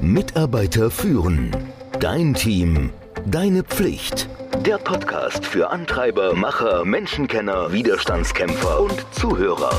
Mitarbeiter 0.00 0.92
führen. 0.92 1.50
Dein 1.98 2.32
Team. 2.32 2.90
Deine 3.26 3.64
Pflicht. 3.64 4.28
Der 4.64 4.78
Podcast 4.78 5.44
für 5.44 5.70
Antreiber, 5.70 6.34
Macher, 6.34 6.84
Menschenkenner, 6.84 7.72
Widerstandskämpfer 7.72 8.80
und 8.80 9.04
Zuhörer. 9.10 9.72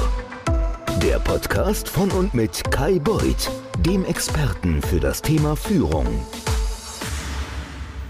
Der 1.01 1.19
Podcast 1.19 1.87
von 1.87 2.11
und 2.11 2.33
mit 2.33 2.69
Kai 2.69 2.99
Beuth, 2.99 3.49
dem 3.79 4.03
Experten 4.03 4.81
für 4.81 4.99
das 4.99 5.21
Thema 5.21 5.55
Führung. 5.55 6.07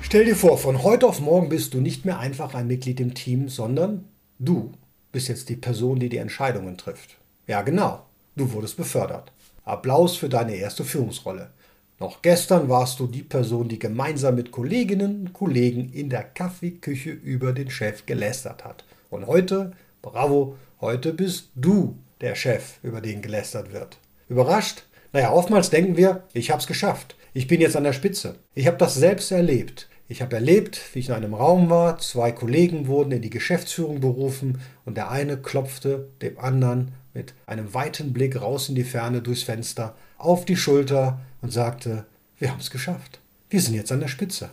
Stell 0.01 0.25
dir 0.25 0.35
vor, 0.35 0.57
von 0.57 0.81
heute 0.81 1.05
auf 1.05 1.19
morgen 1.19 1.49
bist 1.49 1.75
du 1.75 1.79
nicht 1.79 2.05
mehr 2.05 2.17
einfach 2.17 2.55
ein 2.55 2.65
Mitglied 2.65 2.99
im 2.99 3.13
Team, 3.13 3.49
sondern 3.49 4.05
du 4.39 4.71
bist 5.11 5.27
jetzt 5.27 5.47
die 5.49 5.57
Person, 5.57 5.99
die 5.99 6.09
die 6.09 6.17
Entscheidungen 6.17 6.75
trifft. 6.75 7.17
Ja, 7.45 7.61
genau, 7.61 8.07
du 8.35 8.51
wurdest 8.51 8.77
befördert. 8.77 9.31
Applaus 9.63 10.15
für 10.15 10.29
deine 10.29 10.55
erste 10.55 10.83
Führungsrolle. 10.83 11.51
Noch 11.99 12.21
gestern 12.21 12.69
warst 12.69 13.01
du 13.01 13.07
die 13.07 13.23
Person, 13.23 13.67
die 13.67 13.77
gemeinsam 13.77 14.35
mit 14.35 14.51
Kolleginnen 14.51 15.19
und 15.19 15.33
Kollegen 15.33 15.91
in 15.91 16.09
der 16.09 16.23
Kaffeeküche 16.23 17.09
über 17.11 17.51
den 17.51 17.69
Chef 17.69 18.05
gelästert 18.05 18.63
hat. 18.63 18.85
Und 19.09 19.27
heute, 19.27 19.73
bravo, 20.01 20.55
heute 20.79 21.11
bist 21.11 21.49
du 21.55 21.97
der 22.21 22.35
Chef, 22.35 22.77
über 22.83 23.01
den 23.01 23.21
gelästert 23.21 23.73
wird. 23.73 23.97
Überrascht? 24.29 24.83
Naja, 25.11 25.33
oftmals 25.33 25.71
denken 25.71 25.97
wir, 25.97 26.23
ich 26.31 26.51
hab's 26.51 26.67
geschafft. 26.67 27.17
Ich 27.33 27.47
bin 27.47 27.59
jetzt 27.59 27.75
an 27.75 27.83
der 27.83 27.93
Spitze. 27.93 28.35
Ich 28.55 28.67
habe 28.67 28.77
das 28.77 28.95
selbst 28.95 29.31
erlebt. 29.31 29.89
Ich 30.07 30.21
habe 30.21 30.35
erlebt, 30.35 30.81
wie 30.93 30.99
ich 30.99 31.09
in 31.09 31.15
einem 31.15 31.33
Raum 31.33 31.69
war, 31.69 31.99
zwei 31.99 32.31
Kollegen 32.31 32.87
wurden 32.87 33.11
in 33.11 33.21
die 33.21 33.29
Geschäftsführung 33.29 33.99
berufen 33.99 34.61
und 34.85 34.95
der 34.95 35.11
eine 35.11 35.37
klopfte 35.37 36.09
dem 36.21 36.39
anderen 36.39 36.93
mit 37.13 37.33
einem 37.45 37.73
weiten 37.73 38.13
Blick 38.13 38.39
raus 38.41 38.69
in 38.69 38.75
die 38.75 38.83
Ferne 38.83 39.21
durchs 39.21 39.43
Fenster 39.43 39.95
auf 40.17 40.45
die 40.45 40.57
Schulter 40.57 41.19
und 41.41 41.51
sagte, 41.51 42.05
wir 42.37 42.51
haben 42.51 42.59
es 42.59 42.71
geschafft. 42.71 43.19
Wir 43.49 43.61
sind 43.61 43.73
jetzt 43.73 43.91
an 43.91 43.99
der 43.99 44.07
Spitze. 44.07 44.49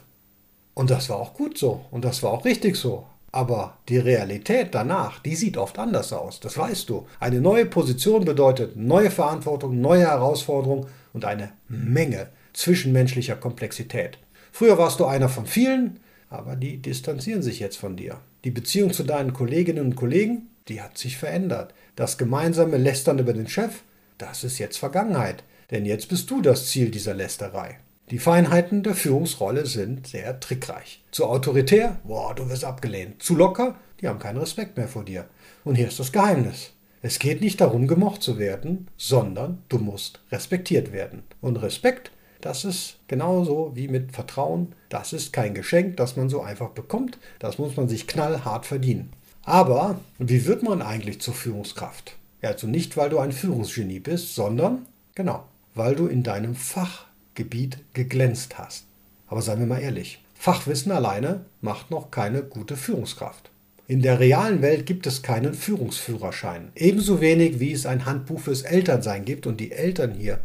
Und 0.75 0.91
das 0.91 1.09
war 1.09 1.17
auch 1.17 1.35
gut 1.35 1.59
so 1.59 1.87
und 1.91 2.05
das 2.05 2.23
war 2.23 2.33
auch 2.33 2.45
richtig 2.45 2.77
so. 2.77 3.07
Aber 3.33 3.77
die 3.89 3.99
Realität 3.99 4.69
danach, 4.75 5.21
die 5.21 5.37
sieht 5.37 5.57
oft 5.57 5.79
anders 5.79 6.13
aus, 6.13 6.41
das 6.41 6.57
weißt 6.57 6.89
du. 6.89 7.07
Eine 7.21 7.41
neue 7.41 7.67
Position 7.67 8.25
bedeutet 8.25 8.77
neue 8.77 9.11
Verantwortung, 9.11 9.81
neue 9.81 10.07
Herausforderung 10.07 10.87
und 11.13 11.25
eine 11.25 11.53
Menge 11.69 12.29
zwischenmenschlicher 12.55 13.37
Komplexität. 13.37 14.19
Früher 14.53 14.79
warst 14.79 15.01
du 15.01 15.05
einer 15.05 15.29
von 15.29 15.47
vielen, 15.47 16.01
aber 16.31 16.57
die 16.57 16.79
distanzieren 16.79 17.43
sich 17.43 17.61
jetzt 17.61 17.77
von 17.77 17.97
dir. 17.97 18.21
Die 18.45 18.51
Beziehung 18.51 18.93
zu 18.93 19.03
deinen 19.03 19.35
Kolleginnen 19.35 19.85
und 19.85 19.97
Kollegen, 19.97 20.49
die 20.69 20.83
hat 20.83 20.99
sich 20.99 21.17
verändert. 21.17 21.75
Das 21.95 22.19
gemeinsame 22.19 22.77
Lästern 22.77 23.19
über 23.19 23.33
den 23.33 23.49
Chef, 23.49 23.83
das 24.19 24.45
ist 24.45 24.59
jetzt 24.59 24.79
Vergangenheit. 24.79 25.45
Denn 25.71 25.85
jetzt 25.85 26.09
bist 26.09 26.31
du 26.31 26.43
das 26.43 26.69
Ziel 26.69 26.91
dieser 26.91 27.15
Lästerei. 27.15 27.79
Die 28.11 28.21
Feinheiten 28.21 28.85
der 28.85 28.95
Führungsrolle 28.95 29.67
sind 29.67 30.07
sehr 30.07 30.39
trickreich. 30.39 31.03
Zu 31.11 31.27
autoritär? 31.27 31.99
Boah, 32.05 32.35
du 32.35 32.49
wirst 32.49 32.65
abgelehnt. 32.65 33.21
Zu 33.21 33.35
locker? 33.35 33.75
Die 34.01 34.07
haben 34.07 34.21
keinen 34.21 34.39
Respekt 34.39 34.77
mehr 34.77 34.87
vor 34.87 35.05
dir. 35.05 35.27
Und 35.65 35.75
hier 35.75 35.89
ist 35.89 35.99
das 35.99 36.13
Geheimnis. 36.13 36.73
Es 37.03 37.19
geht 37.19 37.41
nicht 37.41 37.61
darum, 37.61 37.89
gemocht 37.89 38.23
zu 38.23 38.39
werden, 38.39 38.89
sondern 38.97 39.63
du 39.69 39.79
musst 39.79 40.21
respektiert 40.31 40.93
werden. 40.93 41.25
Und 41.41 41.57
Respekt, 41.57 42.13
das 42.41 42.65
ist 42.65 42.99
genauso 43.09 43.73
wie 43.75 43.89
mit 43.89 44.13
Vertrauen. 44.13 44.75
Das 44.89 45.13
ist 45.13 45.33
kein 45.33 45.55
Geschenk, 45.55 45.97
das 45.97 46.17
man 46.17 46.29
so 46.29 46.43
einfach 46.43 46.71
bekommt. 46.71 47.19
Das 47.41 47.59
muss 47.59 47.77
man 47.77 47.89
sich 47.89 48.07
knallhart 48.07 48.67
verdienen. 48.67 49.13
Aber 49.47 50.01
wie 50.19 50.45
wird 50.45 50.65
man 50.65 50.83
eigentlich 50.83 51.21
zur 51.21 51.33
Führungskraft? 51.33 52.17
Also 52.43 52.67
nicht, 52.67 52.97
weil 52.97 53.11
du 53.11 53.21
ein 53.21 53.31
Führungsgenie 53.31 54.01
bist, 54.01 54.35
sondern, 54.35 54.87
genau, 55.15 55.45
weil 55.75 55.95
du 55.95 56.09
in 56.09 56.25
deinem 56.25 56.57
Fachgebiet 56.57 57.79
geglänzt 57.93 58.59
hast. 58.59 58.87
Aber 59.29 59.43
seien 59.43 59.61
wir 59.61 59.67
mal 59.67 59.81
ehrlich, 59.81 60.21
Fachwissen 60.35 60.91
alleine 60.91 61.45
macht 61.61 61.93
noch 61.93 62.11
keine 62.11 62.43
gute 62.43 62.77
Führungskraft. 62.77 63.51
In 63.87 64.03
der 64.03 64.19
realen 64.19 64.63
Welt 64.63 64.85
gibt 64.85 65.07
es 65.07 65.23
keinen 65.23 65.55
Führungsführerschein. 65.55 66.73
Ebenso 66.75 67.21
wenig 67.21 67.61
wie 67.61 67.71
es 67.71 67.87
ein 67.87 68.05
Handbuch 68.05 68.41
fürs 68.41 68.63
Elternsein 68.63 69.25
gibt 69.25 69.47
und 69.47 69.61
die 69.61 69.71
Eltern 69.71 70.13
hier, 70.13 70.41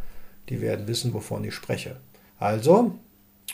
die 0.50 0.62
werden 0.62 0.88
wissen, 0.88 1.12
wovon 1.16 1.44
ich 1.44 1.56
spreche. 1.56 1.96
Also, 2.38 3.00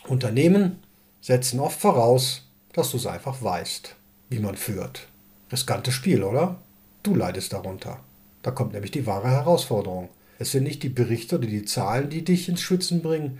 Unternehmen 0.07 0.79
setzen 1.21 1.61
oft 1.61 1.79
voraus, 1.79 2.49
dass 2.73 2.91
du 2.91 2.97
es 2.97 3.05
einfach 3.05 3.41
weißt, 3.41 3.95
wie 4.29 4.39
man 4.39 4.57
führt. 4.57 5.07
Riskantes 5.51 5.93
Spiel, 5.93 6.23
oder? 6.23 6.57
Du 7.03 7.15
leidest 7.15 7.53
darunter. 7.53 7.99
Da 8.41 8.51
kommt 8.51 8.73
nämlich 8.73 8.91
die 8.91 9.05
wahre 9.05 9.29
Herausforderung. 9.29 10.09
Es 10.39 10.51
sind 10.51 10.63
nicht 10.63 10.83
die 10.83 10.89
Berichte 10.89 11.37
oder 11.37 11.47
die 11.47 11.65
Zahlen, 11.65 12.09
die 12.09 12.23
dich 12.23 12.49
ins 12.49 12.61
Schwitzen 12.61 13.01
bringen. 13.01 13.39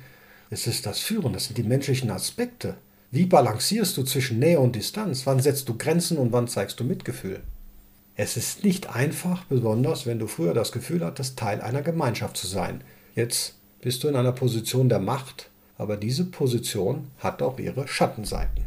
Es 0.50 0.68
ist 0.68 0.86
das 0.86 1.00
Führen, 1.00 1.34
das 1.34 1.46
sind 1.46 1.58
die 1.58 1.64
menschlichen 1.64 2.10
Aspekte. 2.10 2.76
Wie 3.12 3.26
balancierst 3.26 3.96
du 3.98 4.04
zwischen 4.04 4.40
Nähe 4.40 4.60
und 4.60 4.76
Distanz? 4.76 5.26
Wann 5.26 5.42
setzt 5.42 5.70
du 5.70 5.78
Grenzen 5.78 6.18
und 6.18 6.32
wann 6.32 6.48
zeigst 6.48 6.80
du 6.80 6.84
Mitgefühl? 6.84 7.42
Es 8.16 8.36
ist 8.36 8.64
nicht 8.64 8.96
einfach, 8.96 9.44
besonders 9.46 10.06
wenn 10.06 10.20
du 10.20 10.28
früher 10.28 10.54
das 10.54 10.72
Gefühl 10.72 11.06
hattest, 11.06 11.38
Teil 11.38 11.62
einer 11.62 11.82
Gemeinschaft 11.82 12.36
zu 12.36 12.48
sein. 12.48 12.82
Jetzt 13.16 13.56
bist 13.82 14.04
du 14.04 14.08
in 14.08 14.16
einer 14.16 14.32
Position 14.32 14.90
der 14.90 15.00
Macht, 15.00 15.50
aber 15.78 15.98
diese 15.98 16.26
Position 16.26 17.12
hat 17.20 17.42
auch 17.42 17.60
ihre 17.60 17.88
Schattenseiten. 17.88 18.66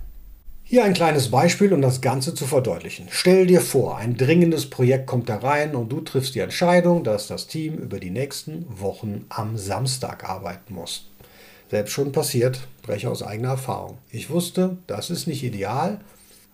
Hier 0.73 0.85
ein 0.85 0.95
kleines 0.95 1.33
Beispiel, 1.33 1.73
um 1.73 1.83
das 1.83 2.01
Ganze 2.01 2.33
zu 2.33 2.47
verdeutlichen. 2.47 3.09
Stell 3.11 3.49
dir 3.49 3.61
vor, 3.61 3.97
ein 3.97 4.17
dringendes 4.17 4.71
Projekt 4.71 5.09
kommt 5.09 5.29
da 5.29 5.39
rein 5.39 5.75
und 5.75 5.91
du 5.91 6.01
triffst 6.01 6.37
die 6.37 6.39
Entscheidung, 6.39 7.03
dass 7.03 7.27
das 7.27 7.49
Team 7.49 7.75
über 7.75 7.99
die 7.99 8.13
nächsten 8.13 8.67
Wochen 8.69 9.27
am 9.31 9.59
Samstag 9.59 10.31
arbeiten 10.31 10.75
muss. 10.75 11.11
Selbst 11.73 11.91
schon 11.91 12.13
passiert, 12.13 12.69
breche 12.83 13.11
aus 13.11 13.25
eigener 13.25 13.49
Erfahrung. 13.49 13.99
Ich 14.13 14.31
wusste, 14.31 14.77
das 14.87 15.11
ist 15.11 15.27
nicht 15.27 15.43
ideal, 15.43 16.03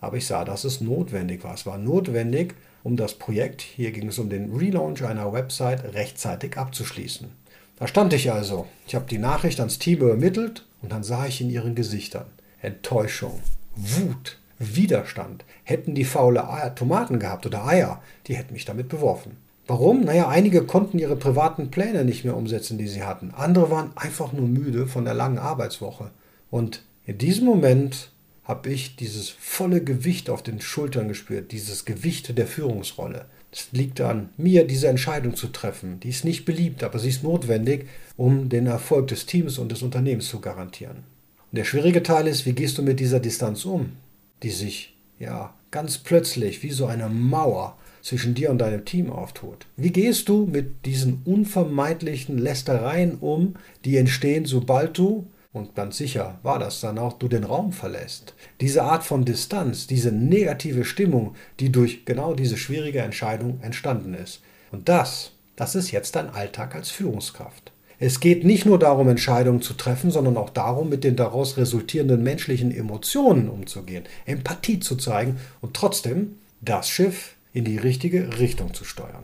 aber 0.01 0.17
ich 0.17 0.25
sah, 0.25 0.43
dass 0.45 0.63
es 0.63 0.81
notwendig 0.81 1.43
war. 1.43 1.53
Es 1.53 1.67
war 1.67 1.77
notwendig, 1.77 2.55
um 2.81 2.97
das 2.97 3.13
Projekt, 3.13 3.61
hier 3.61 3.91
ging 3.91 4.07
es 4.07 4.17
um 4.17 4.31
den 4.31 4.51
Relaunch 4.51 5.03
einer 5.03 5.31
Website, 5.31 5.93
rechtzeitig 5.93 6.57
abzuschließen. 6.57 7.27
Da 7.75 7.85
stand 7.85 8.13
ich 8.13 8.31
also. 8.31 8.65
Ich 8.87 8.95
habe 8.95 9.05
die 9.07 9.19
Nachricht 9.19 9.59
ans 9.59 9.77
Team 9.77 9.99
übermittelt 9.99 10.65
und 10.81 10.91
dann 10.91 11.03
sah 11.03 11.27
ich 11.27 11.39
in 11.39 11.51
ihren 11.51 11.75
Gesichtern 11.75 12.25
Enttäuschung, 12.59 13.39
Wut, 13.77 14.39
Widerstand. 14.59 15.45
Hätten 15.63 15.93
die 15.93 16.03
faule 16.03 16.49
Eier, 16.49 16.73
Tomaten 16.73 17.19
gehabt 17.19 17.45
oder 17.45 17.65
Eier, 17.65 18.01
die 18.25 18.35
hätten 18.35 18.53
mich 18.53 18.65
damit 18.65 18.89
beworfen. 18.89 19.37
Warum? 19.67 20.05
Naja, 20.05 20.29
einige 20.29 20.63
konnten 20.63 20.97
ihre 20.97 21.15
privaten 21.15 21.69
Pläne 21.69 22.05
nicht 22.05 22.23
mehr 22.23 22.35
umsetzen, 22.37 22.77
die 22.77 22.87
sie 22.87 23.03
hatten. 23.03 23.33
Andere 23.35 23.69
waren 23.69 23.91
einfach 23.95 24.31
nur 24.33 24.47
müde 24.47 24.87
von 24.87 25.05
der 25.05 25.13
langen 25.13 25.37
Arbeitswoche. 25.37 26.09
Und 26.49 26.83
in 27.05 27.17
diesem 27.17 27.45
Moment 27.45 28.11
habe 28.45 28.69
ich 28.69 28.95
dieses 28.95 29.29
volle 29.29 29.83
Gewicht 29.83 30.29
auf 30.29 30.41
den 30.41 30.61
Schultern 30.61 31.09
gespürt, 31.09 31.51
dieses 31.51 31.83
Gewicht 31.83 32.37
der 32.37 32.47
Führungsrolle. 32.47 33.25
Es 33.51 33.71
liegt 33.73 33.99
an 34.01 34.29
mir, 34.37 34.65
diese 34.65 34.87
Entscheidung 34.87 35.35
zu 35.35 35.47
treffen. 35.47 35.99
Die 35.99 36.09
ist 36.09 36.25
nicht 36.25 36.45
beliebt, 36.45 36.83
aber 36.83 36.97
sie 36.97 37.09
ist 37.09 37.23
notwendig, 37.23 37.87
um 38.15 38.47
den 38.49 38.67
Erfolg 38.67 39.07
des 39.07 39.25
Teams 39.25 39.57
und 39.57 39.71
des 39.71 39.81
Unternehmens 39.81 40.29
zu 40.29 40.39
garantieren. 40.39 41.03
Und 41.51 41.57
der 41.57 41.65
schwierige 41.65 42.03
Teil 42.03 42.27
ist, 42.27 42.45
wie 42.45 42.53
gehst 42.53 42.77
du 42.77 42.83
mit 42.83 42.99
dieser 42.99 43.19
Distanz 43.19 43.65
um, 43.65 43.93
die 44.43 44.49
sich 44.49 44.95
ja 45.19 45.53
ganz 45.71 45.97
plötzlich 45.97 46.63
wie 46.63 46.71
so 46.71 46.85
eine 46.85 47.09
Mauer 47.09 47.77
zwischen 48.07 48.33
dir 48.33 48.51
und 48.51 48.59
deinem 48.59 48.85
Team 48.85 49.11
auftut. 49.11 49.65
Wie 49.75 49.91
gehst 49.91 50.29
du 50.29 50.45
mit 50.45 50.85
diesen 50.85 51.21
unvermeidlichen 51.25 52.37
Lästereien 52.37 53.15
um, 53.15 53.55
die 53.83 53.97
entstehen, 53.97 54.45
sobald 54.45 54.97
du, 54.97 55.27
und 55.51 55.75
ganz 55.75 55.97
sicher 55.97 56.39
war 56.43 56.59
das 56.59 56.79
dann 56.79 56.99
auch, 56.99 57.13
du 57.13 57.27
den 57.27 57.43
Raum 57.43 57.73
verlässt? 57.73 58.33
Diese 58.61 58.83
Art 58.83 59.03
von 59.03 59.25
Distanz, 59.25 59.87
diese 59.87 60.11
negative 60.11 60.85
Stimmung, 60.85 61.35
die 61.59 61.71
durch 61.71 62.05
genau 62.05 62.33
diese 62.33 62.57
schwierige 62.57 62.99
Entscheidung 62.99 63.59
entstanden 63.61 64.13
ist. 64.13 64.41
Und 64.71 64.87
das, 64.87 65.31
das 65.55 65.75
ist 65.75 65.91
jetzt 65.91 66.15
dein 66.15 66.29
Alltag 66.29 66.75
als 66.75 66.89
Führungskraft. 66.89 67.71
Es 67.99 68.19
geht 68.19 68.43
nicht 68.43 68.65
nur 68.65 68.77
darum, 68.77 69.09
Entscheidungen 69.09 69.61
zu 69.61 69.73
treffen, 69.73 70.11
sondern 70.11 70.37
auch 70.37 70.51
darum, 70.51 70.89
mit 70.89 71.03
den 71.03 71.15
daraus 71.15 71.57
resultierenden 71.57 72.21
menschlichen 72.21 72.71
Emotionen 72.71 73.49
umzugehen, 73.49 74.03
Empathie 74.25 74.79
zu 74.79 74.97
zeigen 74.97 75.37
und 75.61 75.73
trotzdem 75.73 76.35
das 76.61 76.89
Schiff 76.89 77.35
in 77.53 77.65
die 77.65 77.77
richtige 77.77 78.37
Richtung 78.37 78.75
zu 78.75 78.83
steuern. 78.83 79.23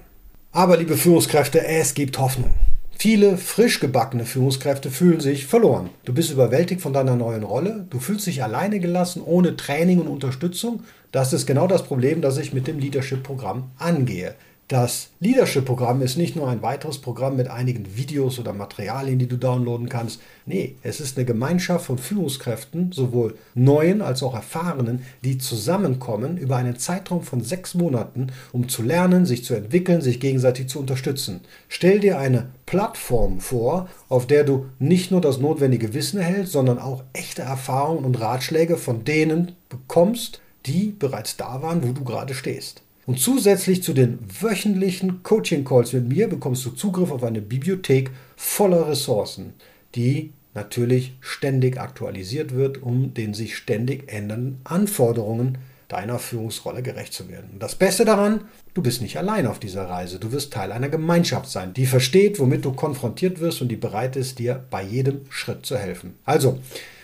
Aber 0.51 0.77
liebe 0.77 0.97
Führungskräfte, 0.97 1.65
es 1.65 1.93
gibt 1.93 2.17
Hoffnung. 2.17 2.51
Viele 2.97 3.37
frisch 3.37 3.79
gebackene 3.79 4.25
Führungskräfte 4.25 4.89
fühlen 4.89 5.19
sich 5.19 5.45
verloren. 5.45 5.89
Du 6.05 6.13
bist 6.13 6.31
überwältigt 6.31 6.81
von 6.81 6.93
deiner 6.93 7.15
neuen 7.15 7.43
Rolle, 7.43 7.85
du 7.89 7.99
fühlst 7.99 8.25
dich 8.25 8.43
alleine 8.43 8.79
gelassen, 8.79 9.21
ohne 9.23 9.55
Training 9.55 9.99
und 9.99 10.07
Unterstützung. 10.07 10.83
Das 11.11 11.33
ist 11.33 11.45
genau 11.45 11.67
das 11.67 11.83
Problem, 11.83 12.21
das 12.21 12.37
ich 12.37 12.53
mit 12.53 12.65
dem 12.65 12.79
Leadership-Programm 12.79 13.71
angehe. 13.77 14.35
Das 14.69 15.09
Leadership-Programm 15.19 16.01
ist 16.01 16.15
nicht 16.15 16.37
nur 16.37 16.47
ein 16.47 16.61
weiteres 16.61 16.97
Programm 16.97 17.35
mit 17.35 17.49
einigen 17.49 17.97
Videos 17.97 18.39
oder 18.39 18.53
Materialien, 18.53 19.19
die 19.19 19.27
du 19.27 19.37
downloaden 19.37 19.89
kannst. 19.89 20.21
Nee, 20.45 20.75
es 20.83 21.01
ist 21.01 21.17
eine 21.17 21.25
Gemeinschaft 21.25 21.85
von 21.85 21.97
Führungskräften, 21.97 22.93
sowohl 22.93 23.35
neuen 23.55 24.01
als 24.01 24.23
auch 24.23 24.33
erfahrenen, 24.33 25.03
die 25.21 25.37
zusammenkommen 25.37 26.37
über 26.37 26.55
einen 26.55 26.79
Zeitraum 26.79 27.23
von 27.23 27.41
sechs 27.41 27.75
Monaten, 27.75 28.27
um 28.53 28.69
zu 28.69 28.83
lernen, 28.83 29.25
sich 29.25 29.43
zu 29.43 29.53
entwickeln, 29.53 29.99
sich 29.99 30.21
gegenseitig 30.21 30.69
zu 30.69 30.79
unterstützen. 30.79 31.41
Stell 31.67 31.99
dir 31.99 32.17
eine 32.17 32.47
Plattform 32.65 33.41
vor, 33.41 33.89
auf 34.07 34.27
der 34.27 34.45
du 34.45 34.67
nicht 34.79 35.11
nur 35.11 35.19
das 35.19 35.39
notwendige 35.39 35.93
Wissen 35.93 36.19
erhältst, 36.19 36.53
sondern 36.53 36.79
auch 36.79 37.03
echte 37.11 37.41
Erfahrungen 37.41 38.05
und 38.05 38.19
Ratschläge 38.21 38.77
von 38.77 39.03
denen 39.03 39.51
bekommst, 39.67 40.39
die 40.65 40.95
bereits 40.97 41.35
da 41.35 41.61
waren, 41.61 41.83
wo 41.85 41.91
du 41.91 42.05
gerade 42.05 42.33
stehst. 42.33 42.81
Und 43.05 43.19
zusätzlich 43.19 43.83
zu 43.83 43.93
den 43.93 44.19
wöchentlichen 44.41 45.23
Coaching-Calls 45.23 45.93
mit 45.93 46.07
mir 46.07 46.29
bekommst 46.29 46.65
du 46.65 46.71
Zugriff 46.71 47.11
auf 47.11 47.23
eine 47.23 47.41
Bibliothek 47.41 48.11
voller 48.37 48.87
Ressourcen, 48.87 49.53
die 49.95 50.31
natürlich 50.53 51.13
ständig 51.19 51.79
aktualisiert 51.79 52.55
wird, 52.55 52.81
um 52.81 53.13
den 53.13 53.33
sich 53.33 53.57
ständig 53.57 54.11
ändernden 54.11 54.61
Anforderungen 54.63 55.57
deiner 55.89 56.17
Führungsrolle 56.17 56.81
gerecht 56.81 57.13
zu 57.13 57.29
werden. 57.29 57.49
Und 57.53 57.61
das 57.61 57.75
Beste 57.75 58.05
daran, 58.05 58.45
du 58.73 58.81
bist 58.81 59.01
nicht 59.01 59.17
allein 59.17 59.47
auf 59.47 59.59
dieser 59.59 59.89
Reise. 59.89 60.17
Du 60.17 60.31
wirst 60.31 60.53
Teil 60.53 60.71
einer 60.71 60.89
Gemeinschaft 60.89 61.49
sein, 61.49 61.73
die 61.73 61.85
versteht, 61.85 62.39
womit 62.39 62.65
du 62.65 62.73
konfrontiert 62.73 63.39
wirst 63.39 63.61
und 63.61 63.67
die 63.67 63.75
bereit 63.75 64.15
ist, 64.15 64.39
dir 64.39 64.63
bei 64.69 64.81
jedem 64.81 65.21
Schritt 65.29 65.65
zu 65.65 65.77
helfen. 65.77 66.15
Also, 66.25 66.59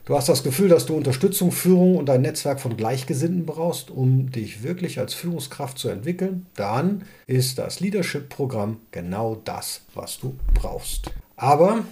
Du 0.09 0.15
hast 0.15 0.27
das 0.27 0.41
Gefühl, 0.41 0.69
dass 0.69 0.88
du 0.88 0.95
Unterstützung, 0.97 1.51
Führung 1.51 1.95
und 1.95 2.09
ein 2.09 2.23
Netzwerk 2.23 2.59
von 2.59 2.75
Gleichgesinnten 2.75 3.45
brauchst, 3.45 3.91
um 3.91 4.31
dich 4.31 4.63
wirklich 4.63 4.97
als 4.97 5.13
Führungskraft 5.13 5.77
zu 5.77 5.88
entwickeln. 5.88 6.47
Dann 6.56 7.03
ist 7.27 7.59
das 7.59 7.79
Leadership-Programm 7.79 8.77
genau 8.89 9.39
das, 9.45 9.81
was 9.94 10.17
du 10.19 10.35
brauchst. 10.56 11.11
Aber 11.35 11.85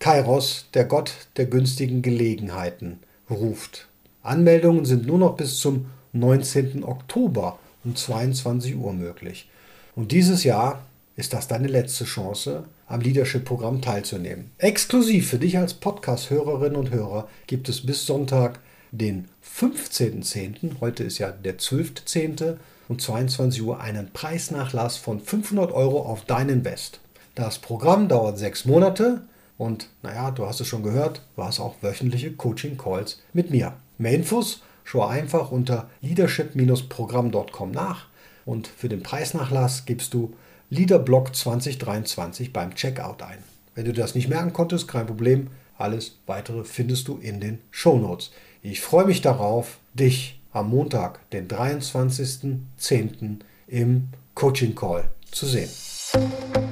Kairos, 0.00 0.66
der 0.74 0.84
Gott 0.84 1.14
der 1.38 1.46
günstigen 1.46 2.02
Gelegenheiten, 2.02 2.98
ruft. 3.30 3.88
Anmeldungen 4.22 4.84
sind 4.84 5.06
nur 5.06 5.16
noch 5.16 5.38
bis 5.38 5.58
zum 5.58 5.86
19. 6.12 6.84
Oktober 6.84 7.58
um 7.84 7.96
22 7.96 8.76
Uhr 8.76 8.92
möglich. 8.92 9.48
Und 9.96 10.12
dieses 10.12 10.44
Jahr 10.44 10.82
ist 11.16 11.32
das 11.32 11.48
deine 11.48 11.68
letzte 11.68 12.04
Chance, 12.04 12.64
am 12.86 13.00
Leadership-Programm 13.00 13.80
teilzunehmen. 13.80 14.50
Exklusiv 14.58 15.28
für 15.28 15.38
dich 15.38 15.58
als 15.58 15.74
Podcast-Hörerinnen 15.74 16.76
und 16.76 16.90
Hörer 16.90 17.28
gibt 17.46 17.68
es 17.68 17.84
bis 17.84 18.06
Sonntag, 18.06 18.60
den 18.90 19.28
15.10., 19.58 20.80
heute 20.80 21.04
ist 21.04 21.18
ja 21.18 21.30
der 21.30 21.58
12.10. 21.58 22.56
um 22.88 22.98
22 22.98 23.62
Uhr, 23.62 23.80
einen 23.80 24.12
Preisnachlass 24.12 24.96
von 24.96 25.20
500 25.20 25.72
Euro 25.72 26.02
auf 26.02 26.24
dein 26.24 26.48
Invest. 26.48 27.00
Das 27.34 27.58
Programm 27.58 28.08
dauert 28.08 28.38
sechs 28.38 28.66
Monate 28.66 29.22
und 29.56 29.88
naja, 30.02 30.30
du 30.30 30.46
hast 30.46 30.60
es 30.60 30.66
schon 30.66 30.82
gehört, 30.82 31.22
du 31.36 31.42
hast 31.44 31.60
auch 31.60 31.76
wöchentliche 31.80 32.32
Coaching-Calls 32.32 33.22
mit 33.32 33.50
mir. 33.50 33.74
Mehr 33.96 34.12
Infos 34.12 34.62
schau 34.84 35.06
einfach 35.06 35.50
unter 35.50 35.88
leadership-programm.com 36.02 37.70
nach 37.70 38.06
und 38.44 38.66
für 38.66 38.88
den 38.88 39.02
Preisnachlass 39.02 39.86
gibst 39.86 40.12
du 40.12 40.34
Leaderblock 40.72 41.36
2023 41.36 42.50
beim 42.50 42.74
Checkout 42.74 43.20
ein. 43.20 43.36
Wenn 43.74 43.84
du 43.84 43.92
das 43.92 44.14
nicht 44.14 44.30
merken 44.30 44.54
konntest, 44.54 44.88
kein 44.88 45.06
Problem. 45.06 45.48
Alles 45.76 46.16
weitere 46.24 46.64
findest 46.64 47.08
du 47.08 47.18
in 47.18 47.40
den 47.40 47.58
Show 47.70 47.98
Notes. 47.98 48.30
Ich 48.62 48.80
freue 48.80 49.04
mich 49.04 49.20
darauf, 49.20 49.76
dich 49.92 50.40
am 50.50 50.70
Montag, 50.70 51.28
den 51.28 51.46
23.10. 51.46 53.40
im 53.66 54.08
Coaching 54.34 54.74
Call 54.74 55.04
zu 55.30 55.44
sehen. 55.44 55.68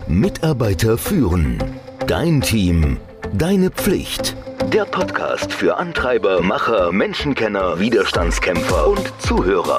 Mitarbeiter 0.08 0.96
führen. 0.96 1.62
Dein 2.06 2.40
Team. 2.40 2.96
Deine 3.34 3.70
Pflicht. 3.70 4.34
Der 4.72 4.86
Podcast 4.86 5.52
für 5.52 5.76
Antreiber, 5.76 6.40
Macher, 6.40 6.90
Menschenkenner, 6.90 7.78
Widerstandskämpfer 7.78 8.88
und 8.88 9.12
Zuhörer. 9.18 9.78